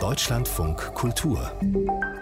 Deutschlandfunk 0.00 0.94
Kultur 0.94 1.52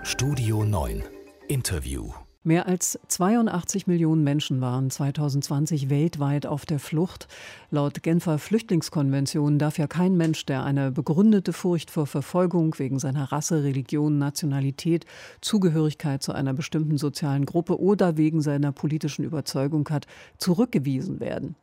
Studio 0.02 0.62
9 0.64 1.02
Interview 1.48 2.12
Mehr 2.44 2.66
als 2.66 2.98
82 3.08 3.86
Millionen 3.86 4.22
Menschen 4.24 4.60
waren 4.60 4.90
2020 4.90 5.88
weltweit 5.88 6.44
auf 6.44 6.66
der 6.66 6.78
Flucht. 6.78 7.28
Laut 7.70 8.02
Genfer 8.02 8.38
Flüchtlingskonvention 8.38 9.58
darf 9.58 9.78
ja 9.78 9.86
kein 9.86 10.16
Mensch, 10.16 10.44
der 10.44 10.64
eine 10.64 10.90
begründete 10.90 11.52
Furcht 11.52 11.90
vor 11.90 12.06
Verfolgung 12.06 12.78
wegen 12.78 12.98
seiner 12.98 13.32
Rasse, 13.32 13.64
Religion, 13.64 14.18
Nationalität, 14.18 15.06
Zugehörigkeit 15.40 16.22
zu 16.22 16.32
einer 16.32 16.52
bestimmten 16.52 16.98
sozialen 16.98 17.46
Gruppe 17.46 17.80
oder 17.80 18.16
wegen 18.16 18.42
seiner 18.42 18.72
politischen 18.72 19.24
Überzeugung 19.24 19.88
hat, 19.88 20.06
zurückgewiesen 20.36 21.20
werden. 21.20 21.56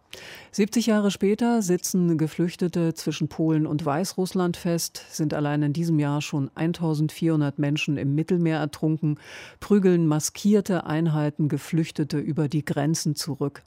70 0.51 0.87
Jahre 0.87 1.11
später 1.11 1.61
sitzen 1.61 2.17
Geflüchtete 2.17 2.93
zwischen 2.95 3.27
Polen 3.27 3.67
und 3.67 3.85
Weißrussland 3.85 4.57
fest, 4.57 5.05
sind 5.09 5.33
allein 5.33 5.61
in 5.61 5.73
diesem 5.73 5.99
Jahr 5.99 6.21
schon 6.21 6.49
1400 6.55 7.59
Menschen 7.59 7.97
im 7.97 8.15
Mittelmeer 8.15 8.57
ertrunken, 8.57 9.19
prügeln 9.59 10.07
maskierte 10.07 10.85
Einheiten 10.85 11.49
Geflüchtete 11.49 12.17
über 12.17 12.47
die 12.47 12.65
Grenzen 12.65 13.15
zurück. 13.15 13.61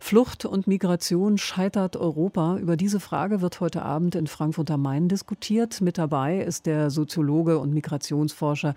Flucht 0.00 0.44
und 0.44 0.66
Migration 0.66 1.38
scheitert 1.38 1.96
Europa. 1.96 2.58
Über 2.58 2.76
diese 2.76 3.00
Frage 3.00 3.40
wird 3.40 3.60
heute 3.60 3.82
Abend 3.82 4.14
in 4.14 4.26
Frankfurt 4.26 4.70
am 4.70 4.82
Main 4.82 5.08
diskutiert. 5.08 5.80
Mit 5.80 5.98
dabei 5.98 6.40
ist 6.40 6.66
der 6.66 6.90
Soziologe 6.90 7.58
und 7.58 7.72
Migrationsforscher 7.72 8.74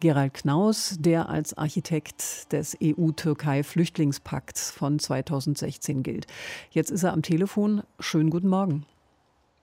Gerald 0.00 0.34
Knaus, 0.34 0.96
der 0.98 1.28
als 1.30 1.56
Architekt 1.56 2.52
des 2.52 2.76
EU-Türkei-Flüchtlingspakts 2.82 4.70
von 4.70 4.98
2016 4.98 6.02
gilt. 6.02 6.26
Jetzt 6.70 6.90
ist 6.90 7.02
er 7.02 7.12
am 7.12 7.22
Telefon. 7.22 7.82
Schönen 8.00 8.30
guten 8.30 8.48
Morgen. 8.48 8.86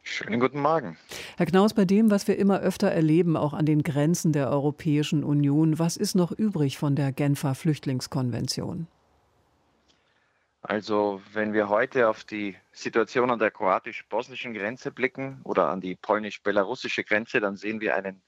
Schönen 0.05 0.41
guten 0.41 0.59
Morgen. 0.59 0.97
Herr 1.37 1.45
Knaus, 1.45 1.73
bei 1.73 1.85
dem, 1.85 2.11
was 2.11 2.27
wir 2.27 2.37
immer 2.37 2.59
öfter 2.59 2.89
erleben, 2.91 3.37
auch 3.37 3.53
an 3.53 3.65
den 3.65 3.83
Grenzen 3.83 4.33
der 4.33 4.49
Europäischen 4.49 5.23
Union, 5.23 5.79
was 5.79 5.95
ist 5.95 6.13
noch 6.13 6.31
übrig 6.31 6.77
von 6.77 6.95
der 6.95 7.13
Genfer 7.13 7.55
Flüchtlingskonvention? 7.55 8.87
Also, 10.61 11.21
wenn 11.33 11.53
wir 11.53 11.69
heute 11.69 12.09
auf 12.09 12.23
die 12.23 12.55
Situation 12.71 13.31
an 13.31 13.39
der 13.39 13.51
kroatisch-bosnischen 13.51 14.53
Grenze 14.53 14.91
blicken 14.91 15.39
oder 15.43 15.69
an 15.69 15.81
die 15.81 15.95
polnisch-belarussische 15.95 17.03
Grenze, 17.03 17.39
dann 17.39 17.55
sehen 17.55 17.79
wir 17.81 17.95
einen 17.95 18.21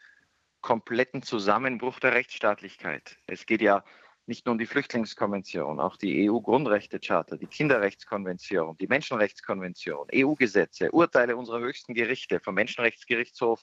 kompletten 0.61 1.21
Zusammenbruch 1.21 1.99
der 1.99 2.13
Rechtsstaatlichkeit. 2.13 3.17
Es 3.27 3.45
geht 3.45 3.61
ja 3.61 3.83
nicht 4.27 4.45
nur 4.45 4.57
die 4.57 4.65
Flüchtlingskonvention, 4.65 5.79
auch 5.79 5.97
die 5.97 6.29
EU-Grundrechtecharta, 6.29 7.35
die 7.35 7.47
Kinderrechtskonvention, 7.47 8.75
die 8.77 8.87
Menschenrechtskonvention, 8.87 10.07
EU-Gesetze, 10.13 10.91
Urteile 10.91 11.37
unserer 11.37 11.59
höchsten 11.59 11.93
Gerichte, 11.93 12.39
vom 12.39 12.55
Menschenrechtsgerichtshof 12.55 13.61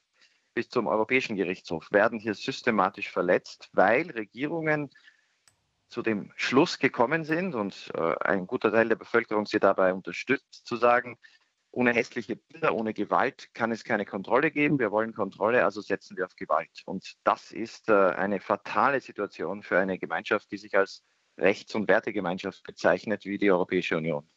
bis 0.54 0.68
zum 0.68 0.86
Europäischen 0.86 1.36
Gerichtshof, 1.36 1.88
werden 1.90 2.18
hier 2.18 2.34
systematisch 2.34 3.10
verletzt, 3.10 3.70
weil 3.72 4.10
Regierungen 4.10 4.90
zu 5.88 6.02
dem 6.02 6.32
Schluss 6.36 6.78
gekommen 6.78 7.24
sind 7.24 7.54
und 7.54 7.90
äh, 7.94 8.14
ein 8.20 8.46
guter 8.46 8.72
Teil 8.72 8.88
der 8.88 8.96
Bevölkerung 8.96 9.46
sie 9.46 9.60
dabei 9.60 9.92
unterstützt, 9.92 10.66
zu 10.66 10.76
sagen, 10.76 11.18
ohne 11.72 11.92
hässliche 11.92 12.36
Bilder, 12.36 12.74
ohne 12.74 12.94
Gewalt 12.94 13.52
kann 13.54 13.72
es 13.72 13.82
keine 13.82 14.04
Kontrolle 14.04 14.50
geben. 14.50 14.78
Wir 14.78 14.92
wollen 14.92 15.12
Kontrolle, 15.12 15.64
also 15.64 15.80
setzen 15.80 16.16
wir 16.16 16.26
auf 16.26 16.36
Gewalt. 16.36 16.82
Und 16.84 17.14
das 17.24 17.50
ist 17.50 17.88
äh, 17.88 17.94
eine 17.94 18.40
fatale 18.40 19.00
Situation 19.00 19.62
für 19.62 19.78
eine 19.78 19.98
Gemeinschaft, 19.98 20.50
die 20.52 20.58
sich 20.58 20.76
als 20.76 21.02
Rechts- 21.38 21.74
und 21.74 21.88
Wertegemeinschaft 21.88 22.62
bezeichnet 22.62 23.24
wie 23.24 23.38
die 23.38 23.50
Europäische 23.50 23.96
Union. 23.96 24.28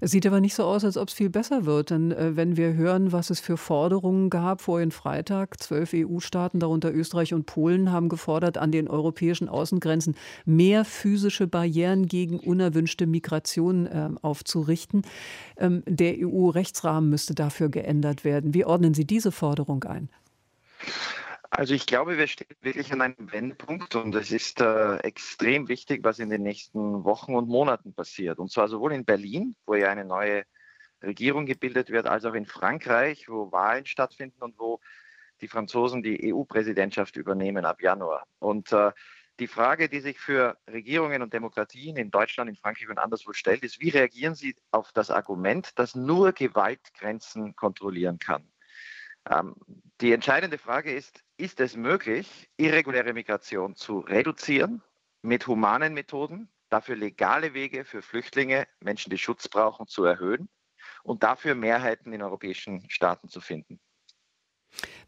Es 0.00 0.10
sieht 0.10 0.26
aber 0.26 0.40
nicht 0.40 0.54
so 0.54 0.64
aus, 0.64 0.84
als 0.84 0.96
ob 0.96 1.08
es 1.08 1.14
viel 1.14 1.30
besser 1.30 1.66
wird. 1.66 1.90
Denn 1.90 2.12
äh, 2.12 2.36
wenn 2.36 2.56
wir 2.56 2.74
hören, 2.74 3.12
was 3.12 3.30
es 3.30 3.40
für 3.40 3.56
Forderungen 3.56 4.30
gab 4.30 4.60
vorhin 4.60 4.90
Freitag, 4.90 5.62
zwölf 5.62 5.92
EU-Staaten, 5.94 6.60
darunter 6.60 6.94
Österreich 6.94 7.34
und 7.34 7.46
Polen, 7.46 7.92
haben 7.92 8.08
gefordert, 8.08 8.58
an 8.58 8.72
den 8.72 8.88
europäischen 8.88 9.48
Außengrenzen 9.48 10.16
mehr 10.44 10.84
physische 10.84 11.46
Barrieren 11.46 12.06
gegen 12.06 12.38
unerwünschte 12.38 13.06
Migration 13.06 13.86
äh, 13.86 14.10
aufzurichten. 14.22 15.02
Ähm, 15.58 15.82
der 15.86 16.14
EU-Rechtsrahmen 16.18 17.10
müsste 17.10 17.34
dafür 17.34 17.68
geändert 17.68 18.24
werden. 18.24 18.54
Wie 18.54 18.64
ordnen 18.64 18.94
Sie 18.94 19.04
diese 19.04 19.32
Forderung 19.32 19.84
ein? 19.84 20.08
Also 21.50 21.74
ich 21.74 21.86
glaube, 21.86 22.18
wir 22.18 22.26
stehen 22.26 22.48
wirklich 22.60 22.92
an 22.92 23.00
einem 23.00 23.32
Wendepunkt 23.32 23.94
und 23.94 24.14
es 24.14 24.32
ist 24.32 24.60
äh, 24.60 24.96
extrem 24.98 25.68
wichtig, 25.68 26.02
was 26.02 26.18
in 26.18 26.28
den 26.30 26.42
nächsten 26.42 27.04
Wochen 27.04 27.34
und 27.34 27.48
Monaten 27.48 27.94
passiert. 27.94 28.38
Und 28.38 28.50
zwar 28.50 28.68
sowohl 28.68 28.92
in 28.92 29.04
Berlin, 29.04 29.54
wo 29.64 29.74
ja 29.74 29.88
eine 29.88 30.04
neue 30.04 30.44
Regierung 31.02 31.46
gebildet 31.46 31.90
wird, 31.90 32.06
als 32.06 32.24
auch 32.24 32.34
in 32.34 32.46
Frankreich, 32.46 33.28
wo 33.28 33.52
Wahlen 33.52 33.86
stattfinden 33.86 34.42
und 34.42 34.58
wo 34.58 34.80
die 35.40 35.48
Franzosen 35.48 36.02
die 36.02 36.32
EU-Präsidentschaft 36.32 37.16
übernehmen 37.16 37.64
ab 37.64 37.82
Januar. 37.82 38.26
Und 38.38 38.72
äh, 38.72 38.92
die 39.38 39.46
Frage, 39.46 39.88
die 39.88 40.00
sich 40.00 40.18
für 40.18 40.56
Regierungen 40.66 41.22
und 41.22 41.34
Demokratien 41.34 41.96
in 41.96 42.10
Deutschland, 42.10 42.48
in 42.48 42.56
Frankreich 42.56 42.88
und 42.88 42.98
anderswo 42.98 43.34
stellt, 43.34 43.62
ist, 43.62 43.80
wie 43.80 43.90
reagieren 43.90 44.34
sie 44.34 44.56
auf 44.70 44.92
das 44.92 45.10
Argument, 45.10 45.78
dass 45.78 45.94
nur 45.94 46.32
Gewalt 46.32 46.80
Grenzen 46.94 47.54
kontrollieren 47.54 48.18
kann? 48.18 48.50
Ähm, 49.28 49.54
die 50.00 50.12
entscheidende 50.12 50.58
Frage 50.58 50.92
ist, 50.92 51.24
ist 51.36 51.60
es 51.60 51.76
möglich, 51.76 52.48
irreguläre 52.56 53.12
Migration 53.12 53.74
zu 53.74 54.00
reduzieren 54.00 54.82
mit 55.22 55.46
humanen 55.46 55.94
Methoden, 55.94 56.48
dafür 56.68 56.96
legale 56.96 57.54
Wege 57.54 57.84
für 57.84 58.02
Flüchtlinge, 58.02 58.66
Menschen, 58.80 59.10
die 59.10 59.18
Schutz 59.18 59.48
brauchen, 59.48 59.86
zu 59.86 60.04
erhöhen 60.04 60.48
und 61.02 61.22
dafür 61.22 61.54
Mehrheiten 61.54 62.12
in 62.12 62.22
europäischen 62.22 62.88
Staaten 62.90 63.28
zu 63.28 63.40
finden? 63.40 63.80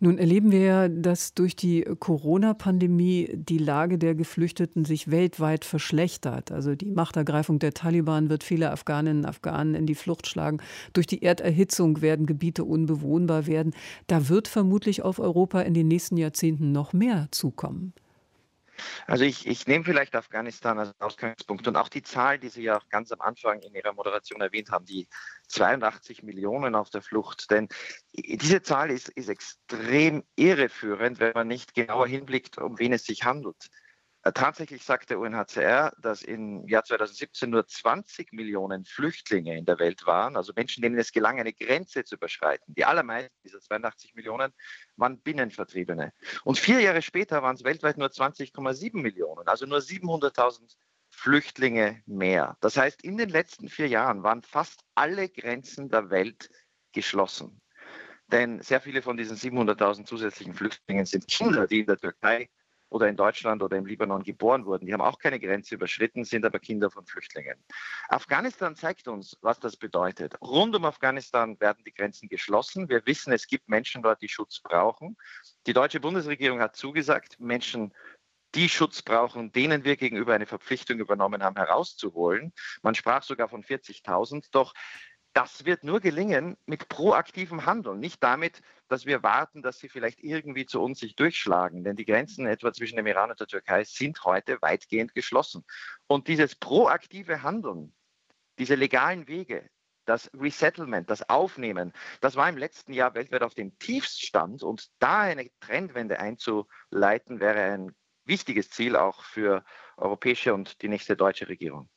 Nun 0.00 0.18
erleben 0.18 0.52
wir 0.52 0.60
ja, 0.60 0.88
dass 0.88 1.34
durch 1.34 1.56
die 1.56 1.82
Corona-Pandemie 1.82 3.30
die 3.34 3.58
Lage 3.58 3.98
der 3.98 4.14
Geflüchteten 4.14 4.84
sich 4.84 5.10
weltweit 5.10 5.64
verschlechtert. 5.64 6.52
Also 6.52 6.76
die 6.76 6.92
Machtergreifung 6.92 7.58
der 7.58 7.74
Taliban 7.74 8.30
wird 8.30 8.44
viele 8.44 8.70
Afghaninnen 8.70 9.24
und 9.24 9.28
Afghanen 9.28 9.74
in 9.74 9.86
die 9.86 9.96
Flucht 9.96 10.28
schlagen. 10.28 10.58
Durch 10.92 11.06
die 11.06 11.22
Erderhitzung 11.22 12.00
werden 12.00 12.26
Gebiete 12.26 12.64
unbewohnbar 12.64 13.46
werden. 13.46 13.74
Da 14.06 14.28
wird 14.28 14.46
vermutlich 14.46 15.02
auf 15.02 15.18
Europa 15.18 15.62
in 15.62 15.74
den 15.74 15.88
nächsten 15.88 16.16
Jahrzehnten 16.16 16.70
noch 16.70 16.92
mehr 16.92 17.28
zukommen. 17.32 17.92
Also 19.06 19.24
ich, 19.24 19.46
ich 19.46 19.66
nehme 19.66 19.84
vielleicht 19.84 20.14
Afghanistan 20.14 20.78
als 20.78 20.92
Ausgangspunkt 21.00 21.66
und 21.68 21.76
auch 21.76 21.88
die 21.88 22.02
Zahl, 22.02 22.38
die 22.38 22.48
Sie 22.48 22.62
ja 22.62 22.78
auch 22.78 22.88
ganz 22.88 23.12
am 23.12 23.20
Anfang 23.20 23.60
in 23.60 23.74
Ihrer 23.74 23.92
Moderation 23.92 24.40
erwähnt 24.40 24.70
haben, 24.70 24.84
die 24.84 25.08
82 25.48 26.22
Millionen 26.22 26.74
auf 26.74 26.90
der 26.90 27.02
Flucht. 27.02 27.50
Denn 27.50 27.68
diese 28.12 28.62
Zahl 28.62 28.90
ist, 28.90 29.08
ist 29.10 29.28
extrem 29.28 30.24
irreführend, 30.36 31.20
wenn 31.20 31.32
man 31.34 31.48
nicht 31.48 31.74
genauer 31.74 32.06
hinblickt, 32.06 32.58
um 32.58 32.78
wen 32.78 32.92
es 32.92 33.04
sich 33.04 33.24
handelt. 33.24 33.68
Äh, 34.22 34.32
tatsächlich 34.32 34.82
sagt 34.82 35.10
der 35.10 35.20
UNHCR, 35.20 35.92
dass 36.00 36.22
im 36.22 36.66
Jahr 36.66 36.84
2017 36.84 37.50
nur 37.50 37.66
20 37.66 38.32
Millionen 38.32 38.84
Flüchtlinge 38.84 39.56
in 39.56 39.64
der 39.64 39.78
Welt 39.78 40.06
waren, 40.06 40.36
also 40.36 40.52
Menschen, 40.56 40.82
denen 40.82 40.98
es 40.98 41.12
gelang, 41.12 41.38
eine 41.38 41.52
Grenze 41.52 42.04
zu 42.04 42.16
überschreiten. 42.16 42.74
Die 42.74 42.84
allermeisten 42.84 43.36
dieser 43.44 43.60
82 43.60 44.14
Millionen 44.14 44.52
waren 44.96 45.20
Binnenvertriebene. 45.20 46.12
Und 46.44 46.58
vier 46.58 46.80
Jahre 46.80 47.02
später 47.02 47.42
waren 47.42 47.54
es 47.54 47.64
weltweit 47.64 47.96
nur 47.96 48.08
20,7 48.08 49.00
Millionen, 49.00 49.46
also 49.46 49.66
nur 49.66 49.78
700.000 49.78 50.76
Flüchtlinge 51.10 52.02
mehr. 52.06 52.56
Das 52.60 52.76
heißt, 52.76 53.02
in 53.04 53.16
den 53.16 53.28
letzten 53.28 53.68
vier 53.68 53.88
Jahren 53.88 54.22
waren 54.24 54.42
fast 54.42 54.80
alle 54.94 55.28
Grenzen 55.28 55.88
der 55.90 56.10
Welt 56.10 56.50
geschlossen. 56.92 57.60
Denn 58.30 58.60
sehr 58.62 58.80
viele 58.80 59.00
von 59.00 59.16
diesen 59.16 59.36
700.000 59.36 60.04
zusätzlichen 60.04 60.54
Flüchtlingen 60.54 61.06
sind 61.06 61.26
Kinder, 61.28 61.66
die 61.66 61.80
in 61.80 61.86
der 61.86 61.96
Türkei 61.96 62.50
oder 62.90 63.08
in 63.08 63.16
Deutschland 63.16 63.62
oder 63.62 63.76
im 63.76 63.86
Libanon 63.86 64.22
geboren 64.22 64.64
wurden. 64.64 64.86
Die 64.86 64.92
haben 64.92 65.00
auch 65.00 65.18
keine 65.18 65.38
Grenze 65.40 65.74
überschritten, 65.74 66.24
sind 66.24 66.44
aber 66.44 66.58
Kinder 66.58 66.90
von 66.90 67.06
Flüchtlingen. 67.06 67.62
Afghanistan 68.08 68.76
zeigt 68.76 69.08
uns, 69.08 69.36
was 69.42 69.60
das 69.60 69.76
bedeutet. 69.76 70.40
Rund 70.40 70.74
um 70.74 70.84
Afghanistan 70.84 71.58
werden 71.60 71.82
die 71.84 71.92
Grenzen 71.92 72.28
geschlossen. 72.28 72.88
Wir 72.88 73.04
wissen, 73.06 73.32
es 73.32 73.46
gibt 73.46 73.68
Menschen 73.68 74.02
dort, 74.02 74.22
die 74.22 74.28
Schutz 74.28 74.60
brauchen. 74.60 75.16
Die 75.66 75.72
deutsche 75.72 76.00
Bundesregierung 76.00 76.60
hat 76.60 76.76
zugesagt, 76.76 77.38
Menschen 77.38 77.92
die 78.54 78.68
Schutz 78.68 79.02
brauchen, 79.02 79.52
denen 79.52 79.84
wir 79.84 79.96
gegenüber 79.96 80.34
eine 80.34 80.46
Verpflichtung 80.46 80.98
übernommen 80.98 81.42
haben, 81.42 81.56
herauszuholen. 81.56 82.52
Man 82.82 82.94
sprach 82.94 83.22
sogar 83.22 83.48
von 83.48 83.62
40.000. 83.62 84.48
Doch 84.52 84.72
das 85.38 85.64
wird 85.64 85.84
nur 85.84 86.00
gelingen 86.00 86.56
mit 86.66 86.88
proaktivem 86.88 87.64
Handeln, 87.64 88.00
nicht 88.00 88.20
damit, 88.24 88.60
dass 88.88 89.06
wir 89.06 89.22
warten, 89.22 89.62
dass 89.62 89.78
sie 89.78 89.88
vielleicht 89.88 90.18
irgendwie 90.18 90.66
zu 90.66 90.82
uns 90.82 90.98
sich 90.98 91.14
durchschlagen. 91.14 91.84
Denn 91.84 91.94
die 91.94 92.04
Grenzen 92.04 92.44
etwa 92.44 92.72
zwischen 92.72 92.96
dem 92.96 93.06
Iran 93.06 93.30
und 93.30 93.38
der 93.38 93.46
Türkei 93.46 93.84
sind 93.84 94.24
heute 94.24 94.60
weitgehend 94.62 95.14
geschlossen. 95.14 95.64
Und 96.08 96.26
dieses 96.26 96.56
proaktive 96.56 97.44
Handeln, 97.44 97.94
diese 98.58 98.74
legalen 98.74 99.28
Wege, 99.28 99.70
das 100.06 100.28
Resettlement, 100.34 101.08
das 101.08 101.28
Aufnehmen, 101.28 101.92
das 102.20 102.34
war 102.34 102.48
im 102.48 102.56
letzten 102.56 102.92
Jahr 102.92 103.14
weltweit 103.14 103.44
auf 103.44 103.54
dem 103.54 103.78
Tiefststand. 103.78 104.64
Und 104.64 104.88
da 104.98 105.20
eine 105.20 105.48
Trendwende 105.60 106.18
einzuleiten, 106.18 107.38
wäre 107.38 107.60
ein 107.60 107.94
wichtiges 108.24 108.70
Ziel 108.70 108.96
auch 108.96 109.22
für 109.22 109.64
europäische 109.98 110.52
und 110.52 110.82
die 110.82 110.88
nächste 110.88 111.16
deutsche 111.16 111.46
Regierung. 111.46 111.88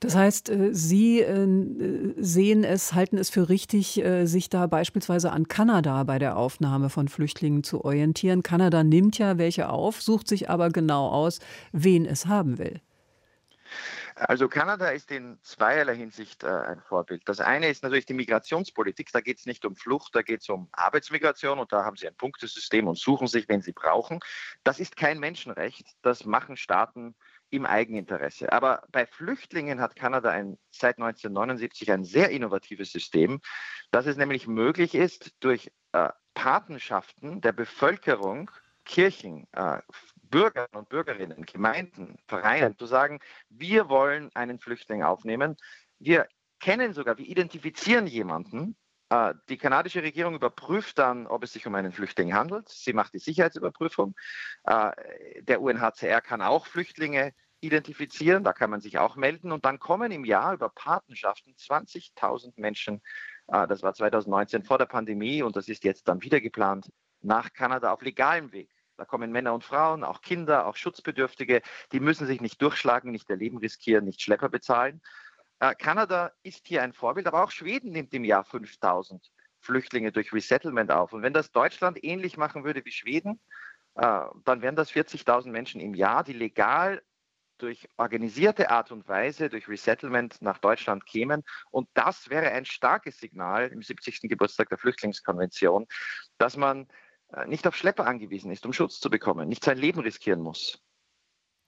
Das 0.00 0.14
heißt, 0.14 0.50
äh, 0.50 0.74
Sie 0.74 1.20
äh, 1.20 2.14
sehen 2.18 2.64
es, 2.64 2.92
halten 2.92 3.18
es 3.18 3.30
für 3.30 3.48
richtig, 3.48 4.02
äh, 4.02 4.26
sich 4.26 4.50
da 4.50 4.66
beispielsweise 4.66 5.32
an 5.32 5.48
Kanada 5.48 6.02
bei 6.04 6.18
der 6.18 6.36
Aufnahme 6.36 6.90
von 6.90 7.08
Flüchtlingen 7.08 7.64
zu 7.64 7.84
orientieren. 7.84 8.42
Kanada 8.42 8.84
nimmt 8.84 9.18
ja 9.18 9.38
welche 9.38 9.68
auf, 9.68 10.02
sucht 10.02 10.28
sich 10.28 10.50
aber 10.50 10.70
genau 10.70 11.08
aus, 11.08 11.40
wen 11.72 12.04
es 12.04 12.26
haben 12.26 12.58
will. 12.58 12.80
Also 14.18 14.48
Kanada 14.48 14.88
ist 14.88 15.10
in 15.10 15.38
zweierlei 15.42 15.94
Hinsicht 15.94 16.42
äh, 16.42 16.46
ein 16.46 16.80
Vorbild. 16.80 17.22
Das 17.26 17.38
eine 17.38 17.68
ist 17.68 17.82
natürlich 17.82 18.06
die 18.06 18.14
Migrationspolitik. 18.14 19.12
Da 19.12 19.20
geht 19.20 19.38
es 19.38 19.44
nicht 19.44 19.66
um 19.66 19.76
Flucht, 19.76 20.14
da 20.14 20.22
geht 20.22 20.40
es 20.40 20.48
um 20.48 20.68
Arbeitsmigration 20.72 21.58
und 21.58 21.70
da 21.70 21.84
haben 21.84 21.96
sie 21.96 22.08
ein 22.08 22.14
Punktesystem 22.14 22.88
und 22.88 22.96
suchen 22.96 23.26
sich, 23.26 23.46
wenn 23.48 23.60
sie 23.60 23.72
brauchen. 23.72 24.20
Das 24.64 24.80
ist 24.80 24.96
kein 24.96 25.20
Menschenrecht. 25.20 25.86
Das 26.00 26.24
machen 26.24 26.56
Staaten 26.56 27.14
im 27.50 27.66
Eigeninteresse. 27.66 28.52
Aber 28.52 28.82
bei 28.90 29.06
Flüchtlingen 29.06 29.80
hat 29.80 29.96
Kanada 29.96 30.30
ein, 30.30 30.58
seit 30.70 30.98
1979 30.98 31.90
ein 31.92 32.04
sehr 32.04 32.30
innovatives 32.30 32.92
System, 32.92 33.40
dass 33.90 34.06
es 34.06 34.16
nämlich 34.16 34.46
möglich 34.46 34.94
ist, 34.94 35.34
durch 35.40 35.70
äh, 35.92 36.08
Patenschaften 36.34 37.40
der 37.40 37.52
Bevölkerung, 37.52 38.50
Kirchen, 38.84 39.46
äh, 39.52 39.80
Bürgern 40.22 40.68
und 40.72 40.88
Bürgerinnen, 40.88 41.46
Gemeinden, 41.46 42.16
Vereinen 42.26 42.76
zu 42.76 42.86
sagen, 42.86 43.20
wir 43.48 43.88
wollen 43.88 44.30
einen 44.34 44.58
Flüchtling 44.58 45.02
aufnehmen. 45.02 45.56
Wir 45.98 46.28
kennen 46.60 46.92
sogar, 46.92 47.18
wir 47.18 47.26
identifizieren 47.26 48.06
jemanden. 48.06 48.76
Äh, 49.10 49.34
die 49.48 49.56
kanadische 49.56 50.02
Regierung 50.02 50.34
überprüft 50.34 50.98
dann, 50.98 51.26
ob 51.26 51.44
es 51.44 51.52
sich 51.52 51.66
um 51.66 51.74
einen 51.74 51.92
Flüchtling 51.92 52.34
handelt. 52.34 52.68
Sie 52.68 52.92
macht 52.92 53.14
die 53.14 53.18
Sicherheitsüberprüfung. 53.18 54.14
Äh, 54.64 54.92
der 55.42 55.60
UNHCR 55.60 56.20
kann 56.20 56.42
auch 56.42 56.66
Flüchtlinge 56.66 57.32
identifizieren, 57.60 58.44
da 58.44 58.52
kann 58.52 58.70
man 58.70 58.80
sich 58.80 58.98
auch 58.98 59.16
melden. 59.16 59.52
Und 59.52 59.64
dann 59.64 59.78
kommen 59.78 60.12
im 60.12 60.24
Jahr 60.24 60.54
über 60.54 60.68
Patenschaften 60.68 61.54
20.000 61.54 62.54
Menschen, 62.56 63.00
äh, 63.48 63.66
das 63.66 63.82
war 63.82 63.94
2019 63.94 64.64
vor 64.64 64.78
der 64.78 64.86
Pandemie 64.86 65.42
und 65.42 65.56
das 65.56 65.68
ist 65.68 65.84
jetzt 65.84 66.08
dann 66.08 66.22
wieder 66.22 66.40
geplant, 66.40 66.90
nach 67.22 67.52
Kanada 67.52 67.92
auf 67.92 68.02
legalem 68.02 68.52
Weg. 68.52 68.70
Da 68.96 69.04
kommen 69.04 69.30
Männer 69.30 69.52
und 69.52 69.62
Frauen, 69.62 70.04
auch 70.04 70.22
Kinder, 70.22 70.66
auch 70.66 70.76
Schutzbedürftige. 70.76 71.60
Die 71.92 72.00
müssen 72.00 72.26
sich 72.26 72.40
nicht 72.40 72.62
durchschlagen, 72.62 73.10
nicht 73.10 73.28
ihr 73.28 73.36
Leben 73.36 73.58
riskieren, 73.58 74.06
nicht 74.06 74.22
Schlepper 74.22 74.48
bezahlen. 74.48 75.02
Äh, 75.60 75.74
Kanada 75.74 76.32
ist 76.42 76.66
hier 76.66 76.82
ein 76.82 76.92
Vorbild, 76.92 77.26
aber 77.26 77.42
auch 77.42 77.50
Schweden 77.50 77.92
nimmt 77.92 78.12
im 78.14 78.24
Jahr 78.24 78.44
5000 78.44 79.30
Flüchtlinge 79.60 80.12
durch 80.12 80.32
Resettlement 80.32 80.90
auf. 80.90 81.12
Und 81.12 81.22
wenn 81.22 81.32
das 81.32 81.50
Deutschland 81.50 82.02
ähnlich 82.04 82.36
machen 82.36 82.64
würde 82.64 82.84
wie 82.84 82.92
Schweden, 82.92 83.40
äh, 83.94 84.20
dann 84.44 84.62
wären 84.62 84.76
das 84.76 84.90
40.000 84.90 85.50
Menschen 85.50 85.80
im 85.80 85.94
Jahr, 85.94 86.24
die 86.24 86.34
legal 86.34 87.02
durch 87.58 87.88
organisierte 87.96 88.70
Art 88.70 88.92
und 88.92 89.08
Weise, 89.08 89.48
durch 89.48 89.66
Resettlement 89.66 90.42
nach 90.42 90.58
Deutschland 90.58 91.06
kämen. 91.06 91.42
Und 91.70 91.88
das 91.94 92.28
wäre 92.28 92.50
ein 92.50 92.66
starkes 92.66 93.18
Signal 93.18 93.68
im 93.68 93.82
70. 93.82 94.28
Geburtstag 94.28 94.68
der 94.68 94.78
Flüchtlingskonvention, 94.78 95.86
dass 96.38 96.56
man 96.56 96.86
äh, 97.32 97.46
nicht 97.46 97.66
auf 97.66 97.74
Schlepper 97.74 98.06
angewiesen 98.06 98.50
ist, 98.50 98.66
um 98.66 98.74
Schutz 98.74 99.00
zu 99.00 99.08
bekommen, 99.08 99.48
nicht 99.48 99.64
sein 99.64 99.78
Leben 99.78 100.00
riskieren 100.00 100.40
muss. 100.40 100.85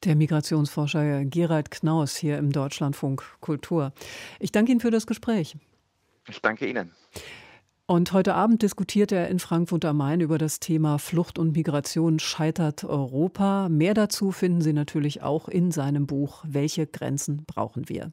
Der 0.05 0.15
Migrationsforscher 0.15 1.25
Gerald 1.25 1.73
Knaus 1.73 2.17
hier 2.17 2.39
im 2.39 2.53
Deutschlandfunk 2.53 3.25
Kultur. 3.41 3.93
Ich 4.39 4.53
danke 4.53 4.71
Ihnen 4.71 4.81
für 4.81 4.93
das 4.93 5.09
Gespräch. 5.09 5.57
Ich 6.29 6.41
danke 6.41 6.69
Ihnen. 6.69 6.93
Und 7.87 8.13
heute 8.13 8.35
Abend 8.35 8.63
diskutiert 8.63 9.13
er 9.13 9.29
in 9.29 9.39
Frankfurt 9.39 9.85
am 9.87 9.97
Main 9.97 10.21
über 10.21 10.39
das 10.39 10.61
Thema 10.61 10.99
Flucht 10.99 11.39
und 11.39 11.57
Migration 11.57 12.19
scheitert 12.19 12.85
Europa. 12.85 13.69
Mehr 13.71 13.95
dazu 13.95 14.31
finden 14.31 14.61
Sie 14.61 14.75
natürlich 14.75 15.23
auch 15.23 15.49
in 15.49 15.73
seinem 15.73 16.07
Buch 16.07 16.45
Welche 16.47 16.87
Grenzen 16.87 17.45
brauchen 17.47 17.89
wir? 17.89 18.13